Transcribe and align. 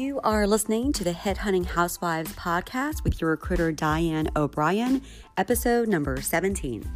You 0.00 0.18
are 0.24 0.46
listening 0.46 0.94
to 0.94 1.04
the 1.04 1.12
Headhunting 1.12 1.66
Housewives 1.66 2.32
podcast 2.32 3.04
with 3.04 3.20
your 3.20 3.32
recruiter, 3.32 3.70
Diane 3.70 4.30
O'Brien, 4.34 5.02
episode 5.36 5.88
number 5.88 6.22
17. 6.22 6.90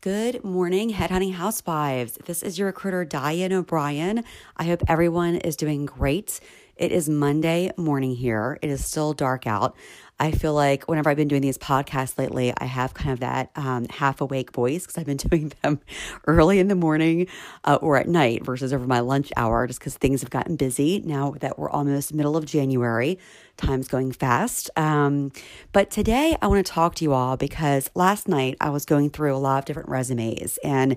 Good 0.00 0.42
morning, 0.44 0.94
Headhunting 0.94 1.34
Housewives. 1.34 2.16
This 2.24 2.42
is 2.42 2.58
your 2.58 2.68
recruiter, 2.68 3.04
Diane 3.04 3.52
O'Brien. 3.52 4.24
I 4.56 4.64
hope 4.64 4.82
everyone 4.88 5.36
is 5.36 5.56
doing 5.56 5.84
great. 5.84 6.40
It 6.76 6.92
is 6.92 7.08
Monday 7.08 7.70
morning 7.78 8.14
here. 8.14 8.58
It 8.60 8.68
is 8.68 8.84
still 8.84 9.14
dark 9.14 9.46
out. 9.46 9.74
I 10.20 10.30
feel 10.30 10.52
like 10.52 10.86
whenever 10.86 11.08
I've 11.08 11.16
been 11.16 11.26
doing 11.26 11.40
these 11.40 11.56
podcasts 11.56 12.18
lately, 12.18 12.52
I 12.54 12.64
have 12.64 12.92
kind 12.92 13.12
of 13.12 13.20
that 13.20 13.50
um, 13.56 13.86
half 13.88 14.20
awake 14.20 14.52
voice 14.52 14.82
because 14.82 14.98
I've 14.98 15.06
been 15.06 15.16
doing 15.30 15.52
them 15.62 15.80
early 16.26 16.58
in 16.58 16.68
the 16.68 16.74
morning 16.74 17.28
uh, 17.64 17.78
or 17.80 17.96
at 17.96 18.08
night 18.08 18.44
versus 18.44 18.74
over 18.74 18.86
my 18.86 19.00
lunch 19.00 19.32
hour, 19.38 19.66
just 19.66 19.80
because 19.80 19.96
things 19.96 20.20
have 20.20 20.28
gotten 20.28 20.56
busy 20.56 21.00
now 21.02 21.30
that 21.40 21.58
we're 21.58 21.70
almost 21.70 22.12
middle 22.12 22.36
of 22.36 22.44
January. 22.44 23.18
Time's 23.56 23.88
going 23.88 24.12
fast. 24.12 24.68
Um, 24.76 25.32
but 25.72 25.90
today 25.90 26.36
I 26.42 26.46
want 26.46 26.66
to 26.66 26.70
talk 26.70 26.94
to 26.96 27.04
you 27.04 27.14
all 27.14 27.38
because 27.38 27.90
last 27.94 28.28
night 28.28 28.54
I 28.60 28.68
was 28.68 28.84
going 28.84 29.08
through 29.08 29.34
a 29.34 29.38
lot 29.38 29.60
of 29.60 29.64
different 29.64 29.88
resumes 29.88 30.58
and 30.62 30.96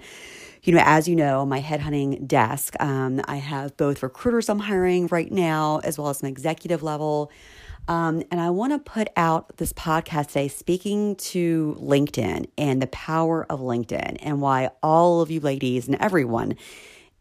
you 0.64 0.74
know, 0.74 0.84
as 0.86 1.08
you 1.08 1.16
know, 1.16 1.46
my 1.46 1.62
headhunting 1.62 2.28
desk, 2.28 2.76
um, 2.80 3.22
I 3.26 3.38
have 3.38 3.78
both 3.78 4.04
recruiters 4.04 4.50
I'm 4.50 4.60
hiring 4.60 5.08
right 5.08 5.32
now, 5.32 5.80
as 5.84 5.98
well 5.98 6.10
as 6.10 6.22
an 6.22 6.28
executive 6.28 6.84
level. 6.84 7.32
Um, 7.88 8.24
and 8.30 8.40
I 8.40 8.52
want 8.52 8.74
to 8.74 8.80
put 8.80 9.08
out 9.18 9.58
this 9.58 9.74
podcast 9.74 10.28
today 10.28 10.48
speaking 10.48 11.16
to 11.16 11.76
LinkedIn 11.80 12.48
and 12.58 12.82
the 12.82 12.88
power 12.88 13.48
of 13.50 13.62
LinkedIn 13.62 14.18
and 14.22 14.42
why 14.42 14.70
all 14.84 15.22
of 15.22 15.32
you 15.32 15.40
ladies 15.40 15.88
and 15.88 15.98
everyone 16.00 16.56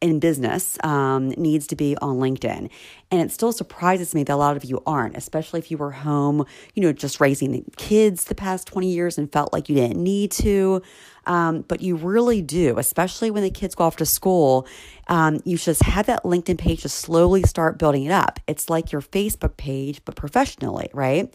in 0.00 0.20
business 0.20 0.78
um, 0.84 1.30
needs 1.30 1.66
to 1.68 1.76
be 1.76 1.96
on 1.98 2.16
LinkedIn. 2.16 2.70
And 3.10 3.20
it 3.20 3.30
still 3.32 3.52
surprises 3.52 4.14
me 4.14 4.22
that 4.24 4.32
a 4.32 4.36
lot 4.36 4.56
of 4.56 4.64
you 4.64 4.82
aren't, 4.86 5.16
especially 5.16 5.58
if 5.60 5.70
you 5.70 5.78
were 5.78 5.90
home, 5.90 6.44
you 6.74 6.82
know, 6.82 6.92
just 6.92 7.20
raising 7.20 7.52
the 7.52 7.64
kids 7.76 8.24
the 8.24 8.34
past 8.34 8.66
20 8.68 8.92
years 8.92 9.18
and 9.18 9.32
felt 9.32 9.52
like 9.52 9.68
you 9.68 9.74
didn't 9.74 10.02
need 10.02 10.30
to. 10.32 10.82
Um, 11.26 11.62
but 11.62 11.80
you 11.80 11.96
really 11.96 12.40
do, 12.40 12.78
especially 12.78 13.30
when 13.30 13.42
the 13.42 13.50
kids 13.50 13.74
go 13.74 13.84
off 13.84 13.96
to 13.96 14.06
school. 14.06 14.66
Um, 15.08 15.40
you 15.44 15.56
should 15.56 15.78
have 15.82 16.06
that 16.06 16.22
LinkedIn 16.24 16.58
page 16.58 16.82
to 16.82 16.88
slowly 16.88 17.42
start 17.42 17.78
building 17.78 18.04
it 18.04 18.12
up. 18.12 18.40
It's 18.46 18.70
like 18.70 18.92
your 18.92 19.02
Facebook 19.02 19.56
page, 19.56 20.00
but 20.04 20.16
professionally, 20.16 20.88
right? 20.94 21.34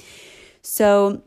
So, 0.62 1.22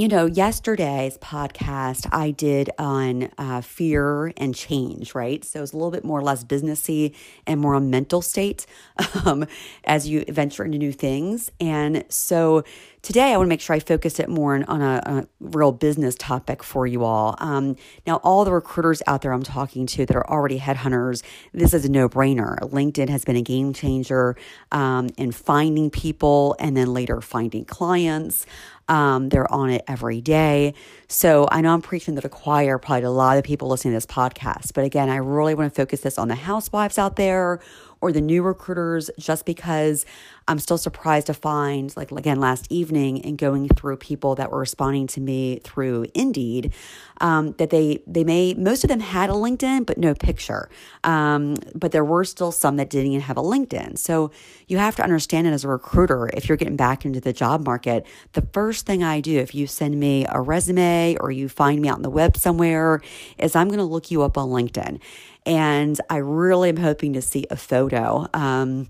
you 0.00 0.08
know, 0.08 0.24
yesterday's 0.24 1.18
podcast 1.18 2.08
I 2.10 2.30
did 2.30 2.70
on 2.78 3.28
uh, 3.36 3.60
fear 3.60 4.32
and 4.38 4.54
change, 4.54 5.14
right? 5.14 5.44
So 5.44 5.62
it's 5.62 5.74
a 5.74 5.76
little 5.76 5.90
bit 5.90 6.04
more 6.04 6.22
less 6.22 6.42
businessy 6.42 7.14
and 7.46 7.60
more 7.60 7.74
a 7.74 7.82
mental 7.82 8.22
state 8.22 8.64
um, 9.26 9.44
as 9.84 10.08
you 10.08 10.24
venture 10.26 10.64
into 10.64 10.78
new 10.78 10.92
things. 10.92 11.52
And 11.60 12.06
so 12.08 12.64
today 13.02 13.32
I 13.32 13.36
want 13.36 13.46
to 13.46 13.50
make 13.50 13.60
sure 13.60 13.76
I 13.76 13.80
focus 13.80 14.18
it 14.18 14.30
more 14.30 14.54
on, 14.54 14.64
on, 14.64 14.80
a, 14.80 15.02
a, 15.04 15.26
real 15.40 15.72
business 15.72 16.14
topic 16.14 16.62
for 16.62 16.86
you 16.86 17.04
all. 17.04 17.34
Um, 17.38 17.76
now, 18.06 18.16
all 18.16 18.44
the 18.44 18.52
recruiters 18.52 19.02
out 19.06 19.22
there 19.22 19.32
I'm 19.32 19.42
talking 19.42 19.86
to 19.88 20.06
that 20.06 20.16
are 20.16 20.28
already 20.28 20.58
headhunters, 20.58 21.22
this 21.52 21.74
is 21.74 21.84
a 21.84 21.90
no 21.90 22.08
brainer. 22.08 22.58
LinkedIn 22.60 23.08
has 23.08 23.24
been 23.24 23.36
a 23.36 23.42
game 23.42 23.72
changer 23.72 24.36
um, 24.72 25.10
in 25.16 25.32
finding 25.32 25.90
people 25.90 26.56
and 26.58 26.76
then 26.76 26.92
later 26.92 27.20
finding 27.20 27.64
clients. 27.64 28.46
Um, 28.90 29.28
they're 29.28 29.50
on 29.52 29.70
it 29.70 29.84
every 29.86 30.20
day. 30.20 30.74
So 31.08 31.48
I 31.50 31.60
know 31.60 31.72
I'm 31.72 31.80
preaching 31.80 32.16
to 32.16 32.20
the 32.20 32.28
choir, 32.28 32.76
probably 32.76 33.02
to 33.02 33.06
a 33.06 33.08
lot 33.08 33.38
of 33.38 33.44
people 33.44 33.68
listening 33.68 33.92
to 33.92 33.96
this 33.96 34.06
podcast. 34.06 34.74
But 34.74 34.84
again, 34.84 35.08
I 35.08 35.16
really 35.16 35.54
want 35.54 35.72
to 35.72 35.80
focus 35.80 36.00
this 36.00 36.18
on 36.18 36.28
the 36.28 36.34
housewives 36.34 36.98
out 36.98 37.16
there 37.16 37.60
or 38.00 38.12
the 38.12 38.20
new 38.20 38.42
recruiters 38.42 39.10
just 39.18 39.44
because 39.44 40.06
I'm 40.48 40.58
still 40.58 40.78
surprised 40.78 41.28
to 41.28 41.34
find, 41.34 41.94
like 41.96 42.10
again 42.10 42.40
last 42.40 42.66
evening, 42.70 43.24
and 43.24 43.38
going 43.38 43.68
through 43.68 43.98
people 43.98 44.34
that 44.36 44.50
were 44.50 44.58
responding 44.58 45.06
to 45.08 45.20
me 45.20 45.60
through 45.62 46.06
Indeed, 46.14 46.72
um, 47.20 47.52
that 47.58 47.70
they 47.70 48.02
they 48.06 48.24
may 48.24 48.54
most 48.54 48.82
of 48.82 48.88
them 48.88 49.00
had 49.00 49.30
a 49.30 49.34
LinkedIn 49.34 49.86
but 49.86 49.98
no 49.98 50.14
picture, 50.14 50.68
um, 51.04 51.54
but 51.74 51.92
there 51.92 52.04
were 52.04 52.24
still 52.24 52.50
some 52.50 52.76
that 52.76 52.90
didn't 52.90 53.12
even 53.12 53.20
have 53.20 53.36
a 53.36 53.42
LinkedIn. 53.42 53.98
So 53.98 54.32
you 54.66 54.78
have 54.78 54.96
to 54.96 55.02
understand 55.02 55.46
it 55.46 55.50
as 55.52 55.64
a 55.64 55.68
recruiter 55.68 56.30
if 56.34 56.48
you're 56.48 56.56
getting 56.56 56.76
back 56.76 57.04
into 57.04 57.20
the 57.20 57.32
job 57.32 57.64
market. 57.64 58.06
The 58.32 58.42
first 58.52 58.86
thing 58.86 59.04
I 59.04 59.20
do 59.20 59.38
if 59.38 59.54
you 59.54 59.66
send 59.66 59.98
me 60.00 60.26
a 60.28 60.40
resume 60.40 61.16
or 61.20 61.30
you 61.30 61.48
find 61.48 61.80
me 61.80 61.88
out 61.88 61.96
on 61.96 62.02
the 62.02 62.10
web 62.10 62.36
somewhere 62.36 63.02
is 63.38 63.54
I'm 63.54 63.68
going 63.68 63.78
to 63.78 63.84
look 63.84 64.10
you 64.10 64.22
up 64.22 64.36
on 64.36 64.48
LinkedIn. 64.48 65.00
And 65.46 66.00
I 66.08 66.16
really 66.16 66.68
am 66.68 66.76
hoping 66.76 67.12
to 67.14 67.22
see 67.22 67.46
a 67.50 67.56
photo. 67.56 68.26
Um, 68.34 68.88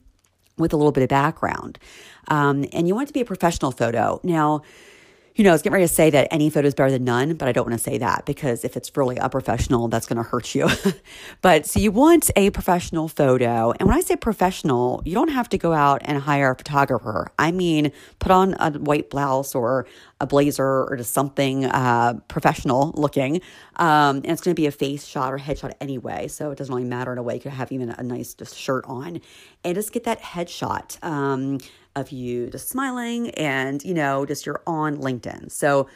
with 0.61 0.72
a 0.72 0.77
little 0.77 0.93
bit 0.93 1.03
of 1.03 1.09
background. 1.09 1.78
Um, 2.28 2.65
and 2.72 2.87
you 2.87 2.94
want 2.94 3.06
it 3.06 3.09
to 3.09 3.15
be 3.15 3.22
a 3.22 3.25
professional 3.25 3.72
photo. 3.72 4.21
Now, 4.22 4.62
you 5.41 5.45
know, 5.45 5.53
I 5.53 5.55
was 5.55 5.62
getting 5.62 5.73
ready 5.73 5.89
to 5.89 5.95
say 5.95 6.11
that 6.11 6.28
any 6.31 6.51
photo 6.51 6.69
is 6.69 6.75
better 6.75 6.91
than 6.91 7.05
none, 7.05 7.33
but 7.33 7.49
I 7.49 7.53
don't 7.53 7.67
want 7.67 7.78
to 7.78 7.83
say 7.83 7.97
that 7.97 8.27
because 8.27 8.62
if 8.62 8.77
it's 8.77 8.95
really 8.95 9.17
a 9.17 9.31
professional, 9.31 9.89
that's 9.89 10.05
going 10.05 10.19
to 10.19 10.23
hurt 10.23 10.55
you. 10.55 10.69
but 11.41 11.65
so 11.65 11.81
you 11.81 11.91
want 11.93 12.31
a 12.37 12.51
professional 12.51 13.09
photo. 13.09 13.73
And 13.73 13.89
when 13.89 13.97
I 13.97 14.03
say 14.03 14.17
professional, 14.17 15.01
you 15.06 15.15
don't 15.15 15.31
have 15.31 15.49
to 15.49 15.56
go 15.56 15.73
out 15.73 16.03
and 16.05 16.19
hire 16.19 16.51
a 16.51 16.55
photographer. 16.55 17.33
I 17.39 17.53
mean, 17.53 17.91
put 18.19 18.31
on 18.31 18.55
a 18.61 18.73
white 18.73 19.09
blouse 19.09 19.55
or 19.55 19.87
a 20.21 20.27
blazer 20.27 20.84
or 20.84 20.95
just 20.99 21.15
something 21.15 21.65
uh, 21.65 22.21
professional 22.28 22.93
looking. 22.95 23.41
Um, 23.77 24.17
and 24.17 24.27
it's 24.27 24.43
going 24.43 24.55
to 24.55 24.61
be 24.61 24.67
a 24.67 24.71
face 24.71 25.07
shot 25.07 25.33
or 25.33 25.39
headshot 25.39 25.72
anyway. 25.81 26.28
So 26.28 26.51
it 26.51 26.59
doesn't 26.59 26.75
really 26.75 26.87
matter 26.87 27.12
in 27.12 27.19
a 27.19 27.22
way. 27.22 27.37
You 27.37 27.41
could 27.41 27.53
have 27.53 27.72
even 27.72 27.89
a 27.89 28.03
nice 28.03 28.34
just 28.34 28.59
shirt 28.59 28.84
on 28.84 29.22
and 29.65 29.75
just 29.75 29.91
get 29.91 30.05
that 30.05 30.21
headshot. 30.21 31.03
Um, 31.03 31.61
of 31.97 32.11
you 32.11 32.49
just 32.51 32.69
smiling 32.69 33.31
and, 33.31 33.83
you 33.84 33.95
know, 33.95 34.27
just 34.27 34.47
you're 34.47 34.62
on 34.67 34.97
LinkedIn. 34.97 35.51
So 35.51 35.89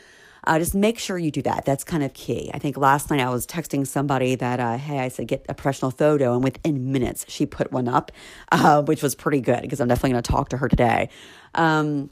uh, 0.47 0.59
just 0.59 0.75
make 0.75 0.99
sure 0.99 1.17
you 1.17 1.31
do 1.31 1.43
that. 1.43 1.65
That's 1.65 1.85
kind 1.85 2.03
of 2.03 2.13
key. 2.13 2.51
I 2.53 2.59
think 2.59 2.77
last 2.77 3.11
night 3.11 3.21
I 3.21 3.31
was 3.31 3.47
texting 3.47 3.87
somebody 3.87 4.35
that, 4.35 4.61
uh, 4.61 4.77
hey, 4.77 4.99
I 4.99 5.09
said, 5.09 5.27
get 5.27 5.47
a 5.49 5.55
professional 5.55 5.91
photo. 5.91 6.35
And 6.35 6.45
within 6.45 6.93
minutes, 6.93 7.25
she 7.29 7.47
put 7.47 7.73
one 7.73 7.89
up, 7.89 8.13
uh, 8.53 8.83
which 8.83 9.03
was 9.03 9.15
pretty 9.15 9.41
good 9.41 9.63
because 9.63 9.81
I'm 9.81 9.89
definitely 9.89 10.13
going 10.13 10.23
to 10.23 10.31
talk 10.31 10.51
to 10.51 10.59
her 10.59 10.69
today. 10.69 11.09
Um, 11.55 12.11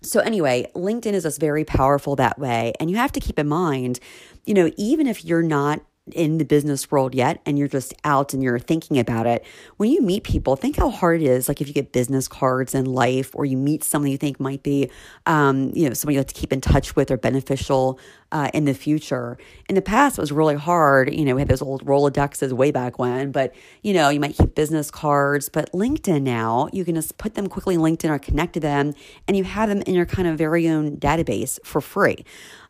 so, 0.00 0.20
anyway, 0.20 0.70
LinkedIn 0.76 1.12
is 1.12 1.24
just 1.24 1.40
very 1.40 1.64
powerful 1.64 2.14
that 2.16 2.38
way. 2.38 2.72
And 2.78 2.88
you 2.88 2.96
have 2.96 3.10
to 3.12 3.20
keep 3.20 3.38
in 3.38 3.48
mind, 3.48 3.98
you 4.44 4.54
know, 4.54 4.70
even 4.76 5.08
if 5.08 5.24
you're 5.24 5.42
not 5.42 5.80
in 6.14 6.38
the 6.38 6.44
business 6.44 6.90
world 6.90 7.14
yet 7.14 7.40
and 7.46 7.58
you're 7.58 7.68
just 7.68 7.94
out 8.04 8.32
and 8.34 8.42
you're 8.42 8.58
thinking 8.58 8.98
about 8.98 9.26
it, 9.26 9.44
when 9.76 9.90
you 9.90 10.02
meet 10.02 10.24
people, 10.24 10.56
think 10.56 10.76
how 10.76 10.90
hard 10.90 11.20
it 11.22 11.26
is. 11.26 11.48
Like 11.48 11.60
if 11.60 11.68
you 11.68 11.74
get 11.74 11.92
business 11.92 12.28
cards 12.28 12.74
in 12.74 12.84
life 12.86 13.34
or 13.34 13.44
you 13.44 13.56
meet 13.56 13.84
someone 13.84 14.10
you 14.10 14.18
think 14.18 14.40
might 14.40 14.62
be, 14.62 14.90
um, 15.26 15.70
you 15.74 15.88
know, 15.88 15.94
somebody 15.94 16.14
you 16.14 16.20
like 16.20 16.28
to 16.28 16.34
keep 16.34 16.52
in 16.52 16.60
touch 16.60 16.96
with 16.96 17.10
or 17.10 17.16
beneficial 17.16 17.98
uh, 18.32 18.50
in 18.52 18.64
the 18.64 18.74
future. 18.74 19.38
In 19.68 19.74
the 19.74 19.82
past, 19.82 20.18
it 20.18 20.20
was 20.20 20.32
really 20.32 20.54
hard. 20.54 21.12
You 21.12 21.24
know, 21.24 21.34
we 21.34 21.40
had 21.40 21.48
those 21.48 21.62
old 21.62 21.84
Rolodexes 21.84 22.52
way 22.52 22.70
back 22.70 22.98
when, 22.98 23.32
but, 23.32 23.54
you 23.82 23.94
know, 23.94 24.08
you 24.08 24.20
might 24.20 24.36
keep 24.36 24.54
business 24.54 24.90
cards. 24.90 25.48
But 25.48 25.72
LinkedIn 25.72 26.22
now, 26.22 26.68
you 26.72 26.84
can 26.84 26.94
just 26.94 27.16
put 27.18 27.34
them 27.34 27.46
quickly 27.48 27.74
in 27.74 27.80
LinkedIn 27.80 28.10
or 28.10 28.18
connect 28.18 28.54
to 28.54 28.60
them 28.60 28.94
and 29.26 29.36
you 29.36 29.44
have 29.44 29.68
them 29.68 29.82
in 29.82 29.94
your 29.94 30.06
kind 30.06 30.28
of 30.28 30.36
very 30.36 30.68
own 30.68 30.96
database 30.96 31.58
for 31.64 31.80
free. 31.80 32.24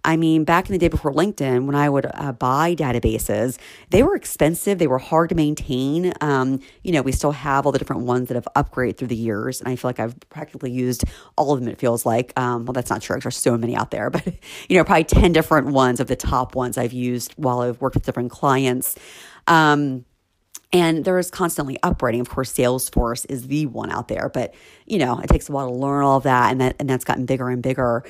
I 0.04 0.16
mean, 0.16 0.44
back 0.44 0.68
in 0.68 0.72
the 0.72 0.78
day 0.78 0.88
before 0.88 1.12
LinkedIn, 1.12 1.66
when 1.66 1.74
I 1.74 1.88
would 1.88 2.06
uh, 2.14 2.32
buy 2.32 2.76
databases, 2.76 3.58
they 3.90 4.04
were 4.04 4.14
expensive. 4.14 4.78
They 4.78 4.86
were 4.86 4.98
hard 4.98 5.28
to 5.30 5.34
maintain. 5.34 6.12
Um, 6.20 6.60
you 6.84 6.92
know, 6.92 7.02
we 7.02 7.10
still 7.10 7.32
have 7.32 7.66
all 7.66 7.72
the 7.72 7.78
different 7.78 8.02
ones 8.02 8.28
that 8.28 8.34
have 8.34 8.46
upgraded 8.54 8.96
through 8.96 9.08
the 9.08 9.16
years. 9.16 9.60
And 9.60 9.68
I 9.68 9.74
feel 9.74 9.88
like 9.88 9.98
I've 9.98 10.18
practically 10.30 10.70
used 10.70 11.04
all 11.36 11.52
of 11.52 11.60
them, 11.60 11.68
it 11.68 11.78
feels 11.78 12.06
like. 12.06 12.32
Um, 12.38 12.64
well, 12.64 12.72
that's 12.72 12.90
not 12.90 13.02
true. 13.02 13.18
There's 13.20 13.36
so 13.36 13.58
many 13.58 13.74
out 13.74 13.90
there, 13.90 14.08
but, 14.18 14.24
you 14.68 14.76
know, 14.76 14.84
probably 14.84 15.04
10 15.04 15.32
different 15.32 15.47
ones 15.50 16.00
of 16.00 16.06
the 16.06 16.16
top 16.16 16.54
ones 16.54 16.78
I've 16.78 16.92
used 16.92 17.32
while 17.36 17.60
I've 17.60 17.80
worked 17.80 17.94
with 17.94 18.04
different 18.04 18.30
clients. 18.30 18.96
Um, 19.46 20.04
and 20.72 21.04
there 21.04 21.18
is 21.18 21.30
constantly 21.30 21.78
upgrading. 21.82 22.20
Of 22.20 22.28
course, 22.28 22.52
Salesforce 22.52 23.24
is 23.30 23.46
the 23.46 23.66
one 23.66 23.90
out 23.90 24.08
there, 24.08 24.28
but 24.28 24.54
you 24.86 24.98
know, 24.98 25.18
it 25.18 25.28
takes 25.28 25.48
a 25.48 25.52
while 25.52 25.68
to 25.68 25.74
learn 25.74 26.04
all 26.04 26.18
of 26.18 26.24
that, 26.24 26.50
and 26.50 26.60
that 26.60 26.76
and 26.78 26.88
that's 26.88 27.04
gotten 27.04 27.24
bigger 27.24 27.48
and 27.48 27.62
bigger. 27.62 28.04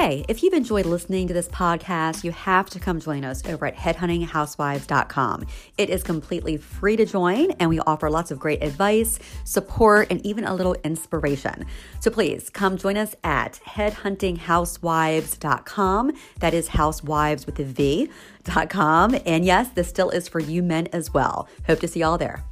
Hey, 0.00 0.24
if 0.28 0.44
you've 0.44 0.54
enjoyed 0.54 0.86
listening 0.86 1.26
to 1.26 1.34
this 1.34 1.48
podcast, 1.48 2.22
you 2.22 2.30
have 2.30 2.70
to 2.70 2.78
come 2.78 3.00
join 3.00 3.24
us 3.24 3.44
over 3.46 3.66
at 3.66 3.74
headhuntinghousewives.com. 3.74 5.46
It 5.76 5.90
is 5.90 6.04
completely 6.04 6.56
free 6.56 6.94
to 6.94 7.04
join, 7.04 7.50
and 7.58 7.68
we 7.68 7.80
offer 7.80 8.08
lots 8.08 8.30
of 8.30 8.38
great 8.38 8.62
advice, 8.62 9.18
support, 9.42 10.06
and 10.08 10.24
even 10.24 10.44
a 10.44 10.54
little 10.54 10.76
inspiration. 10.84 11.66
So 11.98 12.12
please 12.12 12.48
come 12.48 12.76
join 12.76 12.96
us 12.96 13.16
at 13.24 13.58
headhuntinghousewives.com. 13.66 16.12
That 16.38 16.54
is 16.54 16.68
housewives 16.68 17.44
with 17.44 17.58
a 17.58 17.64
V.com. 17.64 19.16
And 19.26 19.44
yes, 19.44 19.70
this 19.70 19.88
still 19.88 20.10
is 20.10 20.28
for 20.28 20.38
you 20.38 20.62
men 20.62 20.86
as 20.92 21.12
well. 21.12 21.48
Hope 21.66 21.80
to 21.80 21.88
see 21.88 21.98
y'all 21.98 22.18
there. 22.18 22.44